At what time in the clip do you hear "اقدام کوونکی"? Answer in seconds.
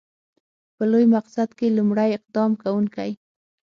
2.17-3.11